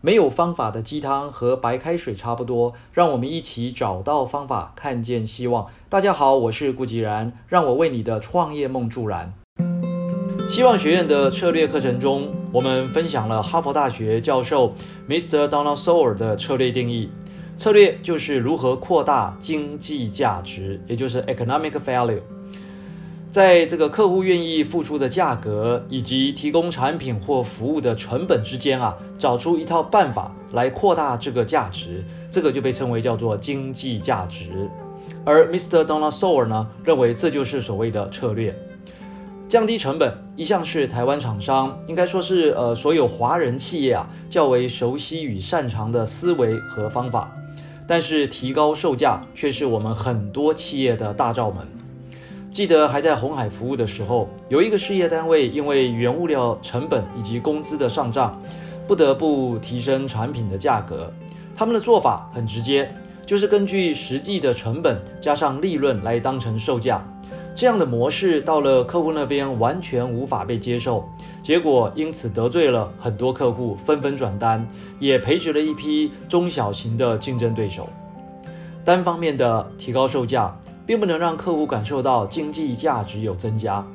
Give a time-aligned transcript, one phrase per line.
[0.00, 5.66] 没有方法的鸡汤和白开水差不多，让我们一起找到方法，看见希望。
[5.88, 9.34] 大家好，我是顾吉然，让我为你的创业梦助燃。
[10.48, 14.72] 希望学院的策略课程中，我们分享了哈佛大学教授
[15.08, 15.48] Mr.
[15.48, 17.10] Donald Sowell 的策略定义。
[17.56, 22.20] 策略就是如何扩大经济价值，也就是 economic value。
[23.30, 32.02] 在这个客户愿意付出的价格以及提供产品或服务的成本之间啊，找出一套办法来扩大这个价值，
[32.32, 34.70] 这个就被称为叫做经济价值。
[35.26, 35.84] 而 Mr.
[35.84, 38.54] Donald Sowell 呢，认为这就是所谓的策略。
[39.46, 47.30] 降低成本一向是台湾厂商，应该说是呃所有华人企业啊较为熟悉与擅长的思维和方法，
[47.86, 51.66] 但是提高售价却是我们很多企业的大罩门。
[52.50, 58.40] 记得还在红海服务的时候，有一个事业单位因为原物料成本以及工资的上涨，
[58.86, 61.12] 不得不提升产品的价格。
[61.54, 62.90] 他们的做法很直接，
[63.26, 67.04] 就是根据实际的成本加上利润来当成售价。
[67.54, 71.06] 这样的模式到了客户那边完全无法被接受，
[71.42, 74.66] 结果因此得罪了很多客户，纷纷转单，
[74.98, 77.88] 也培植了一批中小型的竞争对手。
[78.84, 80.56] 单方面的提高售价。
[80.88, 83.86] 并不能让客户感受到经济价值有增加，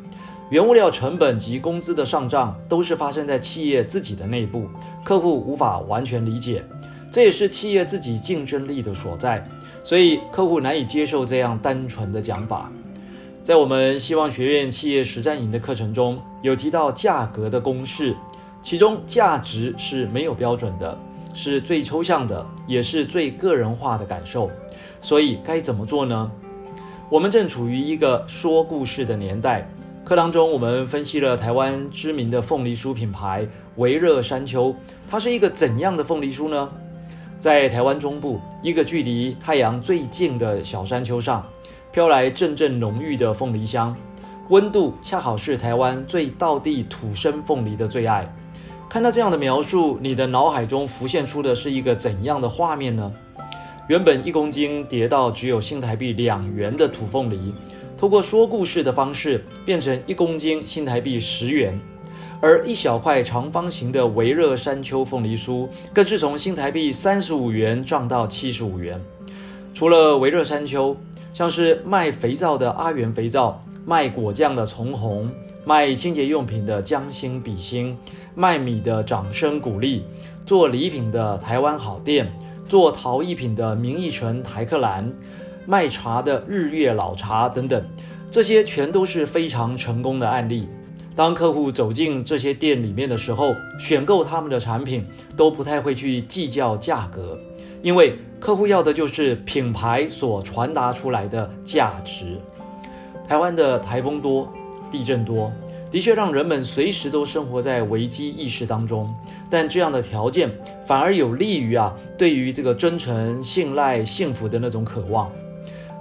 [0.51, 4.67] 原物料成本及工资的上涨都是发生在企业自己的内部，
[5.03, 6.63] 客户无法完全理解，
[7.11, 9.43] 这也是企业自己竞争力的所在，
[9.83, 12.71] 所以客户难以接受这样单纯的讲法。
[13.43, 18.15] 在我们希望学院企业实战营的课程中有提到价格的公式，
[18.61, 20.95] 其中价值是没有标准的，
[21.33, 24.47] 是最抽象的，也是最个人化的感受，
[25.01, 26.31] 所以该怎么做呢？
[27.13, 29.69] 我们正处于一个说故事的年代。
[30.03, 34.75] 课堂中，我们分析了台湾知名的凤梨酥品牌维热山丘，
[35.07, 36.67] 它是一个怎样的凤梨酥呢？
[37.39, 41.45] 在台湾中部一个距离太阳最近的小山丘上，
[41.91, 43.95] 飘来阵阵浓郁的凤梨香，
[44.49, 48.27] 温度恰好是台湾最道地土生凤梨的最爱。
[48.89, 53.13] 看到这样的描述，你的脑海中浮现出的是一个怎样的画面呢？
[53.89, 57.53] 原本一公斤跌到只有新台币两元的土凤梨，
[57.97, 61.77] 通过说故事的方式变成一公斤新台币十元，
[62.39, 68.97] 而一小块长方形的维热山丘凤梨酥更是从新台币三十五元涨到七十五元。
[69.73, 70.95] 除了维热山丘，
[71.33, 75.29] 像是卖肥皂的阿元肥皂、卖果酱的从红、
[75.65, 77.97] 卖清洁用品的江心比心、
[78.33, 80.05] 卖米的掌声鼓励、
[80.45, 82.31] 做礼品的台湾好店。
[82.73, 85.07] 做陶艺品的明义城台克兰，
[85.67, 87.85] 卖茶的日月老茶等等，
[88.31, 90.67] 这些全都是非常成功的案例。
[91.15, 95.05] 当客户走进这些店里面的时候，选购他们的产品
[95.37, 97.37] 都不太会去计较价格，
[97.83, 102.39] 因为客户要的就是品牌所传达出来的价值。
[103.27, 104.51] 台湾的台风多，
[104.91, 105.53] 地震多。
[105.93, 109.13] 的确让人们随时都生活在危机意识当中，
[109.47, 110.49] 但这样的条件
[110.87, 115.31] 反而有利于啊，对于这个真诚、信赖、幸福的那种渴望。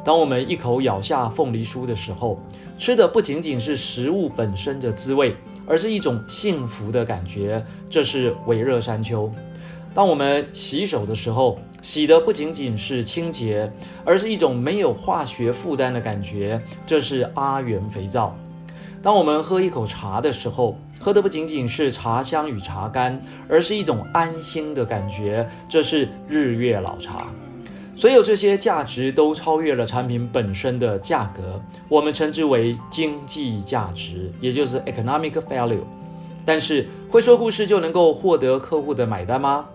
[0.02, 2.40] 当我们一口咬下凤梨酥的时候，
[2.78, 5.36] 吃的不仅仅是食物本身的滋味，
[5.66, 7.62] 而是一种幸福的感觉。
[7.90, 9.30] 这是维热山丘。
[9.92, 13.70] 当我们洗手的时候，洗的不仅仅是清洁，
[14.06, 16.58] 而是一种没有化学负担的感觉。
[16.86, 18.34] 这是阿元肥皂。
[19.02, 25.48] 当我们喝一口茶的时候，喝的不仅仅是茶香与茶干，而是一种安心的感觉。
[25.68, 27.26] 这是日月老茶，
[27.96, 35.82] 所有这些价值都超越了产品本身的价格，我们称之为经济价值，也就是 economic value。
[36.44, 39.66] 但是会说故事就能够获得客户的买单吗？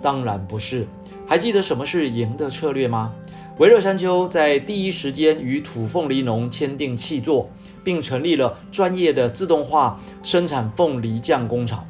[0.00, 0.86] 当然不是。
[1.26, 3.12] 还记得什么是赢的策略吗？
[3.58, 7.50] 维热山丘在第一时间与土凤梨农签订契作。
[7.86, 11.86] 并成立了专业的自动化生产凤梨酱工厂，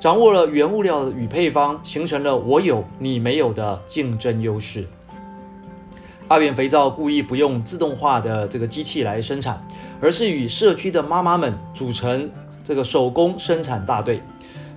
[0.00, 4.86] 掌握了原物料与配方，形成了我有你没有的竞争优势。
[6.28, 9.62] 阿元肥皂故意不用自动化的这个机器来生产，
[10.00, 12.30] 而是与社区的妈妈们组成
[12.64, 14.22] 这个手工生产大队，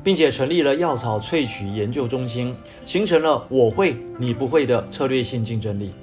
[0.03, 2.53] 并且成立了药草萃取研究中心，
[2.85, 5.93] 形成了我会你不会的策略性竞争力。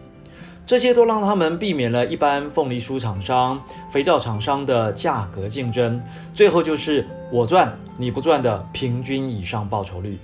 [0.66, 6.02] 这些都让他们避免了一般凤梨酥厂商、肥皂厂商的价格竞争，
[6.32, 10.16] 最后就是我赚你不赚的平均以上报酬率。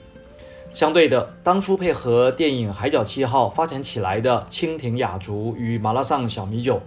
[0.73, 6.81] 相对的，当初配合电影《海角七号》发展起来的蜻蜓雅竹与麻辣烫小米酒，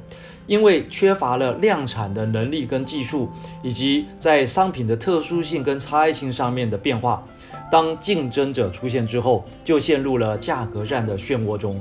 [0.48, 3.30] 因为缺乏了量产的能力跟技术，
[3.62, 7.24] 以及在商品的特殊性跟差异性上面的变化，
[7.72, 11.80] 当竞争者出现之后，就陷入了价格战的漩涡中。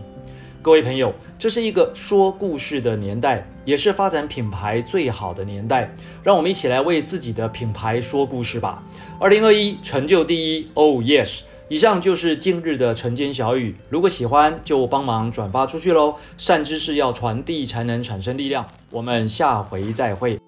[0.63, 5.93] 各位朋友，这是一个说故事的年代，也是发展品牌最好的年代。
[6.23, 8.81] 让我们一起来为自己的品牌说故事吧！
[9.19, 11.41] 二零二一成就第一，Oh yes！
[11.69, 16.15] 以上就是今日的晨间小语，如果喜欢就帮忙转发出去喽。
[16.39, 18.65] 善知识要传递，才能产生力量。
[18.93, 20.39] 我们下回再会。